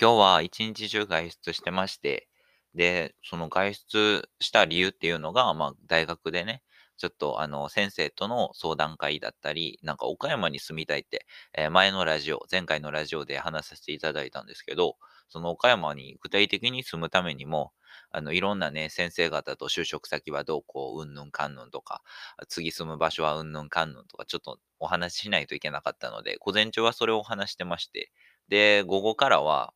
[0.00, 2.28] 今日は一日中外出してまして、
[2.74, 6.62] で、その外出した理由っていうのが、まあ、大学でね、
[6.96, 11.26] ちょっとあの、先生との相談会だったり、なんか岡山に住みたいって、
[11.56, 14.96] えー前のラジオ、前回のラジオで話させていただいたんですけど、
[15.28, 17.72] その岡山に具体的に住むためにも、
[18.10, 22.02] あの、いろんなね、先生方と就職先はどうこう、うんぬんかんぬんとか、
[22.48, 28.10] 次住む場所はうんぬんかんぬんとか、ちょっとお話ししないといけなかったので、午前中はそれを話してまして、
[28.48, 29.72] で、午後からは、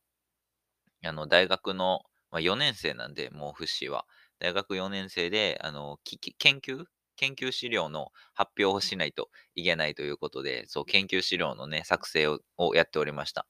[1.03, 2.01] あの、大学の、
[2.31, 4.05] まあ、4年生なんで、もうフッシーは。
[4.39, 5.99] 大学4年生で、あの、
[6.37, 6.85] 研究？
[7.17, 13.45] 研究資料の発表をしないといけないということで、そう、研究資料のね、作成ををやっておりました。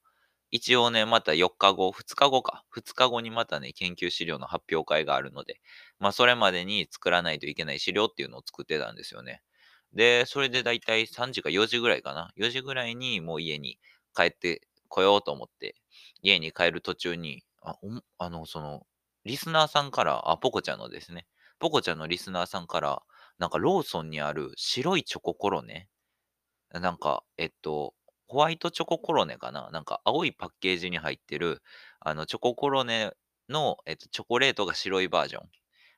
[0.52, 2.66] 一応ね、また4日後、2日後か。
[2.70, 5.60] 2日後にまたね、研究資料の発表会があるので、
[6.00, 9.42] まあ、それまでに作らないといけない資料っていうのを作ってたんですよね。
[9.94, 12.32] で、それでだいたい3時か4時ぐらいかな。
[12.36, 13.80] 4時ぐらいにもう家に
[14.16, 15.76] 帰ってこようと思って、
[16.22, 18.86] 家に帰る途中に、あ、おあの、その、
[19.26, 21.28] リスナーさんから、あ、ポコちゃんのですね、
[21.60, 23.04] ポコちゃんのリスナーさんから、
[23.38, 25.90] なんかローソンにある白いチョココロネ、
[26.72, 27.96] なんか、えっと、
[28.28, 31.62] ホワイトチョココロネかななんか青いパッケージに入ってる、
[32.02, 33.12] あの、チョココロネ
[33.50, 35.50] の、えっと、チョコレートが白いバージョン。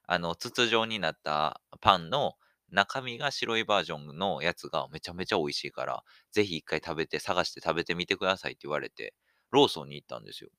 [0.07, 2.35] あの、筒状になったパンの
[2.69, 9.15] 中身が白いバージョンのやつがめちゃめちゃ美味しいから、ぜひ一回食べて、探して食べてみてくださいって言われて、
[9.51, 10.51] ローソンに行ったんですよ。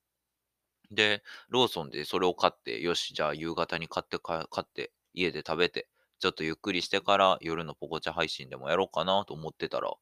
[0.93, 5.89] で、ローソンでそれを買って、よし、じゃあ夕方に買って、買って、家で食べて、
[6.21, 9.93] ちょっとゆっくりしてから夜のポコチャ配信でもやろうかなと思ってたら、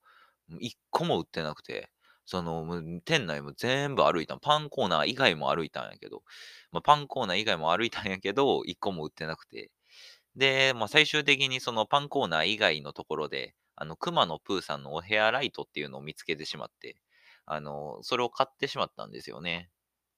[0.61, 1.91] 一個も売ってなくて、
[2.27, 6.23] その、店内も全部歩いたパンコーナー以外も歩いたんやけど、
[6.73, 9.71] まあ、パンコーナー以外も歩いたんやけど、一個も売ってなくて。
[10.37, 17.01] で、まあ、最終的にそのパンコーナー以外のところで、あの、熊野プーさんのおヘアライトっていうのを見つけてしまって、
[17.47, 19.71] あの、それを買ってしまったんですよね。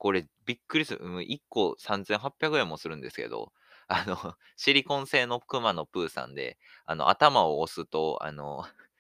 [0.03, 1.23] これびっくりする。
[1.23, 3.53] 1個3800円もするんですけど、
[3.87, 8.65] あの、シリコン製の熊野プーさんで、あの、頭を押すと、あの、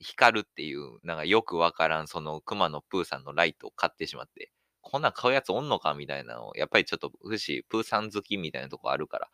[0.00, 9.30] 光るっていう、なんかよくわからん、その熊野プーさんのライトを買ってしまって、こんなん買うやつおんのかみたいなのを、やっぱりちょっと、不思プーさん好きみたいなとこあるから、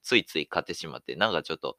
[0.00, 1.76] ついつい買ってしまって、なんかちょっと、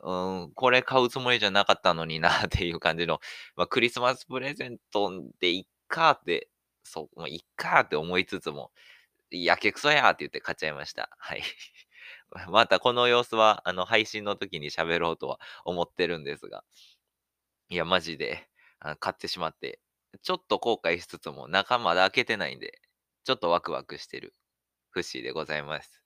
[0.00, 3.20] うん、これ買うつもりじゃなかったのになっていう感じの、
[3.56, 6.48] まあ、クリスマスプレゼントでいっかって、
[6.90, 8.72] そう、まあ、いっかって思いつつも、
[9.30, 11.10] やけくそやーって言って買っちゃいました。
[11.18, 11.42] はい。
[12.50, 16.64] またこの様子は、あの、配信の時に喋ろうとは思ってるんですが、
[17.68, 18.48] いや、マジで、
[18.80, 19.80] あ、買ってしまって、
[20.22, 22.80] ちょっと後悔しつつも、中まだ開けてないんで、
[23.24, 24.34] ちょっとワクワクしてる、
[24.90, 26.02] フッシーでございます。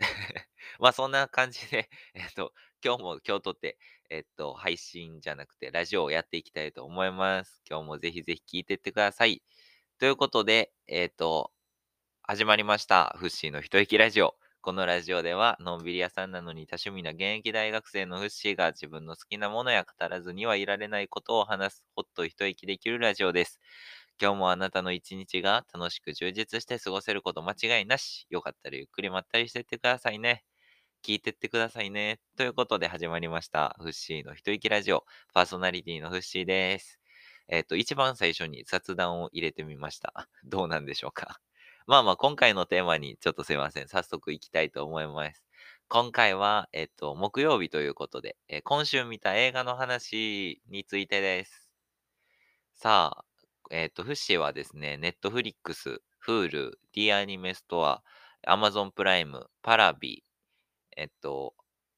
[0.80, 2.52] まあ、そんな感じで、 えっと、
[2.84, 3.78] 今日も今日とって、
[4.10, 7.62] えっと、配信じゃなくて、ラジオをやっていきたいと思います。
[7.68, 9.42] 今日もぜひぜひ聞いてってください。
[9.98, 11.52] ということで、えっと、
[12.22, 13.16] 始まりました。
[13.18, 14.34] フッシーの一息ラジオ。
[14.60, 23.58] このラジオでは、のんびり屋さんなのに多趣味な現役大学生のフッシーが自分の好きなものや語らずにはいられないことを話す、ほっと一息できるラジオです。
[24.20, 28.26] 今日もあなたの一日が楽しく充実して過ごせること間違いなし。
[28.28, 30.44] よかったらゆっくりまったりしてってくださいね。
[31.02, 32.20] 聞いてってくださいね。
[32.36, 33.74] ということで始まりました。
[33.78, 35.06] フッシーの一息ラジオ。
[35.32, 37.00] パーソナリティのフッシーです。
[37.48, 40.28] えっ、と、一番最初に雑談を入れてみました。
[40.44, 41.40] どうなんでしょうか。
[41.86, 43.88] まあまあ、今回のテーマにちょっとすいません。
[43.88, 45.44] 早速行きたいと思います。
[45.88, 51.68] 今回は、えっ、と、木曜日ということで、えー今週見た映画の話についてです。
[52.74, 53.24] さあ、
[53.70, 58.02] えっ、と、フッシーはですね、ネットフリックス、Hulu、D アニメストア、
[58.46, 60.24] Amazon プライム、パラビ、
[60.96, 61.54] えっと、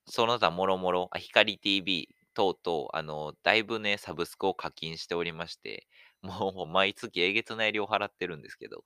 [0.06, 5.88] その他もろもろ、あ光 TV 等々、あの、だいぶね、サブスクを課金しておりまして、
[6.22, 8.84] もう毎月えげつない量払ってるんですけど、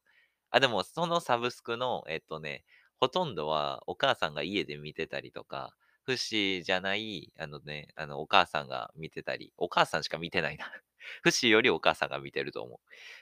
[0.51, 2.65] あ、でもそのサブスクの、えっとね、
[3.01, 5.75] ほとんどはお母さんが家で見てたりとか、
[6.05, 10.67] フシじゃない、あのね、あの、お母さんが見てたり、お母さんしか見てないな。
[11.23, 12.81] フシよりお母さんが見てると思う。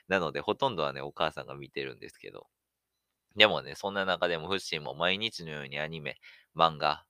[0.08, 2.48] なので、ほとんどはね、お母さんが見てるんですけど。
[3.36, 6.20] でもね、そんな中でもフッシーも毎日のようにアニメ、
[6.56, 7.04] 漫画、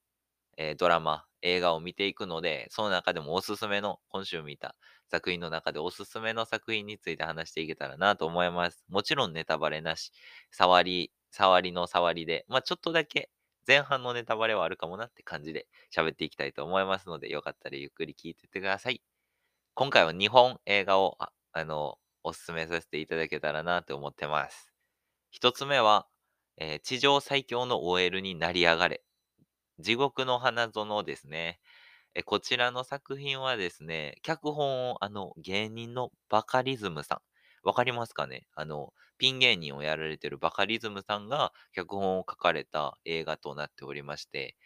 [0.57, 4.77] えードラマ、映画を見ていくので、その中でもおすすめの、今週見た
[5.11, 8.85] 作品の中でおすすめの作品について話していけたらなと思います。
[8.89, 10.13] もちろんネタバレなし、
[10.51, 13.31] 触り、触りの触りで、まあちょっとだけ
[13.67, 19.03] 前半のネタバレはあるかもなって感じで喋っていきたいと思いますので、よかったらゆっくり聞いてってください。
[19.75, 24.73] 今回は日本映画を、ああの、おすすめさせていただけたらなと思ってます。
[25.31, 26.09] 一つ目は、
[26.59, 29.05] えー地上最強の OL になり上がれ。
[29.81, 31.61] 地獄の花園ですね。
[32.15, 37.21] え、こちらの作品はですね、脚本をあの芸人のバカリズムさん。
[37.65, 38.47] わかりますかね？
[38.55, 44.57] あの、ピン芸人をやられてるバカリズムさんが脚本を書かれた映画となっておりまして、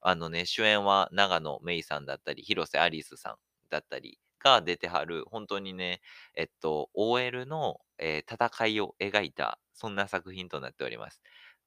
[0.00, 3.36] あのね、主演は長野めいさんだったり、広瀬アリスさん
[3.70, 6.00] だったりが出てはる、本当にね、
[6.34, 11.20] えっと、OL の、えー戦いを描いた、そんな作品となっております。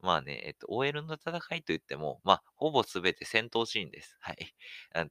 [0.03, 4.17] まあね、えっと、OL の戦いといっても、まあ、ほぼすべて戦闘シーンです。
[4.19, 4.53] はい。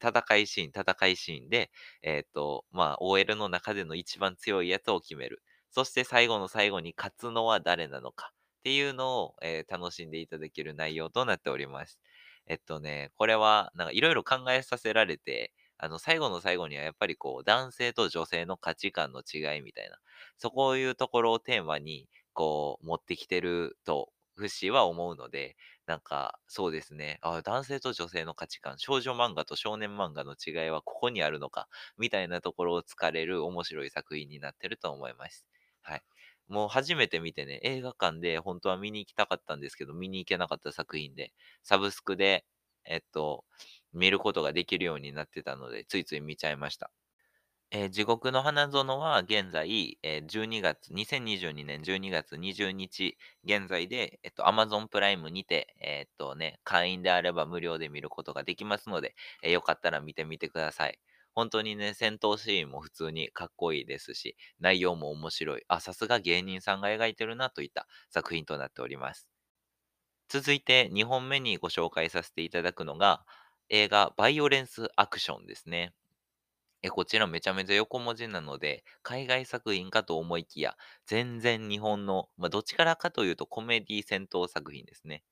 [0.01, 1.71] 戦いシーン、戦いシーンで、
[2.03, 5.43] えっと、まあ、OL の中での一番強いやつを決める。
[5.71, 11.99] そして最後の最後に勝つのは誰なのかっていうのを、えー楽しんでいただける内容となっております。
[12.47, 19.99] えっとね、これは、なんかいろいろ考えさせられて、あの、最後の最後にはやっぱりこう、男性と女性の価値観の違いみたいな、
[20.39, 25.57] そこいうところをテーマに、こう、持ってきてると、フッシーは思うので、
[25.87, 27.19] なんか、そうですね。
[27.23, 31.69] あ、男性と女性の価値観、少女漫画と少年漫画の違いはここにあるのか、
[31.99, 35.47] みたいなところを突かれる面白い作品になってると思います。
[35.83, 36.03] はい。
[36.49, 41.33] もう初めて見てね、映画館で本当は見に行きたかったんですけど、見に行けなかった作品で、
[41.63, 42.47] サブスクで、
[42.85, 43.45] えっと、
[43.93, 46.91] 見ることができるようになってたので、ついつい見ちゃいました。
[47.73, 61.01] えー地獄の花園は現在、えー12月、2022年12月20日現在で、えっと、Amazon プライムにて、えーっとね、会員であれば無料で見ることができますので、えーよかったら見てみてください。
[61.35, 65.65] 本当にね、戦闘シーンも普通にかっこいいですし、内容も面白い。
[65.67, 69.29] あ、さすが芸人さんが描いてるなといった作品となっております。
[70.29, 73.25] 続いて2本目にご紹介させていただくのが、
[73.69, 75.95] 映画バイオレンスアクションですね。
[76.83, 80.77] え、こちらめちゃめちゃ横文字なので、海外作品かと思いきや、
[81.07, 85.23] 全然日本の、まあ、どっちからかというとコメディ戦闘作品ですね。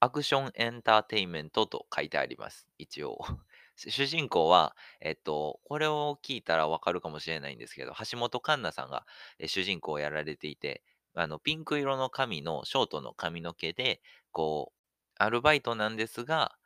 [0.00, 2.66] アクションエンターテインメントと書いてあります。
[2.78, 3.18] 一応。
[3.76, 9.06] 主人公は、えっと、これを聞いたらわかるかもしれないんですけど、橋本環奈さんが
[9.46, 10.82] 主人公をやられていて、
[11.14, 14.02] あの、ピンク色の髪の、ショートの髪の毛で、
[14.32, 14.78] こう、
[15.18, 16.56] アルバイトなんですが、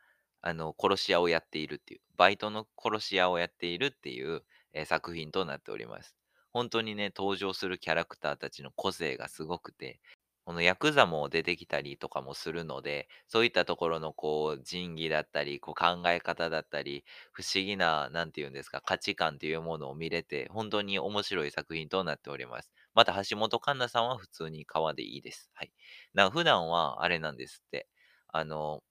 [0.45, 4.43] あの、殺し屋をやっているっていう、バイトの殺し屋をやっているっていう、
[4.73, 6.15] えー作品となっております。
[6.51, 9.99] 本当にね、登場するキャラクターたちの個性がすごくて、
[10.45, 17.03] このヤクザも出てきたりとかもするので、そういったところのこう仁義だったり、こう考え方だったり、
[17.33, 22.71] 不思議な、なんていうんですか、価値観っていうものを見れて、本当に面白い作品となっております。
[22.93, 25.49] また、橋本環奈さんは普通に川でいいです。
[25.55, 25.73] はい。
[26.13, 27.87] な普段はあれなんですって。
[28.27, 28.83] あの、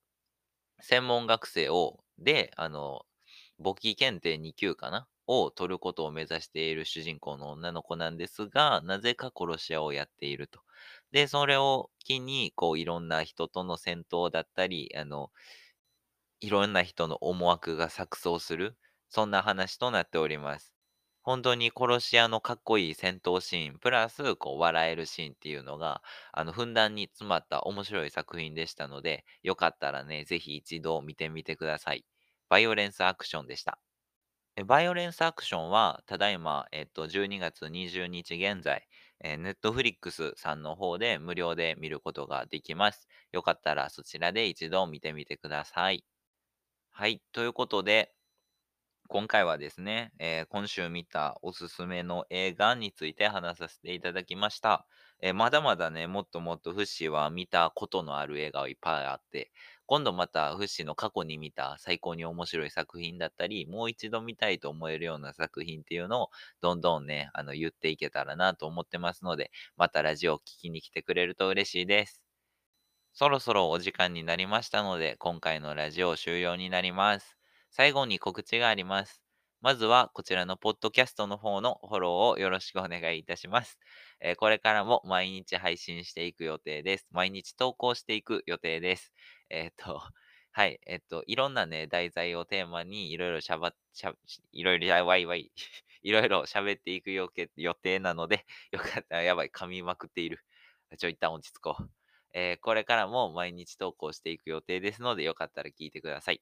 [0.81, 3.05] 専門学生を、で、あの、
[3.59, 5.07] 簿記検定2級かな？
[5.27, 10.61] を取ることを目指している主人公の女の子なんですが、なぜか殺し屋をやっていると。
[11.11, 15.31] で、それを機に、こう、いろんな人との戦闘だったり、あの、
[16.39, 18.77] いろんな人の思惑が錯綜する、
[19.09, 20.74] そんな話となっております。
[21.25, 32.05] 本当に殺し屋のかっこいい戦闘シーン、プラス、こう、笑えるシーンっていうのが、あの、ふんだんに詰まった面白い作品でしたので、よかったらね、ぜひ一度見てみてください。
[32.47, 33.79] バイオレンスアクションでした。
[34.67, 38.87] バイオレンスアクションは、ただいま、えっと、12月20日現在、
[39.19, 43.07] えー、ネットフリックスさんの方で無料で見ることができます。
[43.31, 46.05] よかったらそちらで一度見てみてください。
[46.91, 47.21] はい。
[47.33, 48.13] ということで、
[49.07, 54.87] 今回はですね、えー今週見たおすすめの映画について話させていただきました。
[55.21, 59.51] えーまだまだね、もっともっとフッシーは見たことのある映画がいっぱいあって、
[59.87, 66.29] 今度またフッシーの過去に見た最高に面白い作品だったり、もう一度見たいと思えるような作品っていうのを
[66.61, 72.21] どんどんね、あの言っていけたらなと思ってますので、またラジオを聞きに来てくれると嬉しいです。
[73.13, 77.35] そろそろお時間になりましたので、今回のラジオ終了になります。
[77.77, 79.21] 最後に告知があります。
[79.59, 83.77] まずは、こちらのポッドキャストの方のフォローをよろしくお願いいたします。
[84.21, 87.07] えーこれからも毎日配信していく予定です。
[87.11, 89.11] 毎日投稿していく予定です。
[89.49, 90.01] えっと、
[90.53, 94.13] はい、えっと、いろんなね、題材をテーマにいろいろしゃば、しゃ、
[94.53, 95.51] いろいろ、やわいわい、
[96.01, 100.39] いろいろ喋っていく予定予定なので、 よかったら、やばい、噛みまくっている。
[100.97, 101.91] ちょ、一旦落ち着こう。
[102.31, 106.41] えこれからも毎日投稿していく予定ですので、よかったら聞いてください。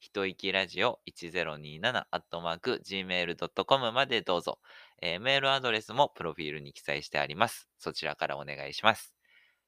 [0.00, 4.58] 一息ラジオ1027アットマーク gmail.com までどうぞ。
[5.00, 7.68] えーメールアドレスもプロフィールに記載してあります。
[7.78, 9.14] そちらからお願いします。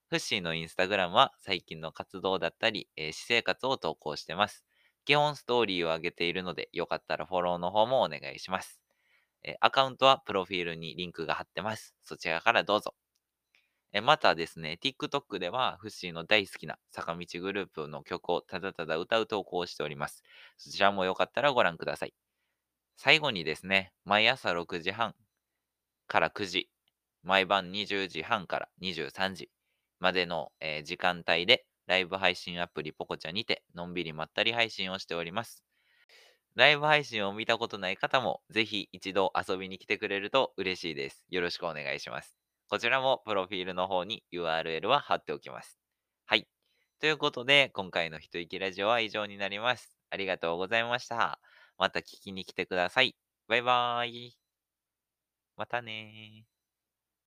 [0.09, 4.65] フッシーのインスタグラムは最近の活動だったり、えー私生活を投稿してます。
[5.05, 8.81] 基本ストーリーを上げているので、よかったらフォローの方もお願いします。
[9.45, 11.95] えーアカウントはプロフィールにリンクが貼ってます。
[12.03, 12.95] そちらからどうぞ。
[13.95, 20.23] えまたですね、TikTok ではフッシーの大好きな坂道グループの曲をただただ歌う投稿をしております。
[20.57, 22.15] そちらもよかったらご覧ください。
[22.97, 25.15] 最後にですね、毎朝6時半
[26.07, 26.71] から9時、
[27.23, 29.51] 毎晩20時半から23時
[30.01, 35.65] までの、え時間帯でライブ配信アプリポコチャにてのんびりまったり配信をしております。
[36.55, 41.25] ライブ配信を見たことない方もぜひ一度遊びに来てくれると嬉しいです。
[41.29, 42.42] よろしくお願いします。
[42.73, 45.79] こちらもプロフィールの方に URL は貼っておきます。
[46.25, 46.49] はい。
[47.01, 49.95] ということで、今回の一息ラジオは以上になります。
[50.09, 51.39] ありがとうございました。
[51.77, 53.15] また聞きに来てください。
[53.47, 54.39] バイバーイ。
[55.57, 56.52] またね。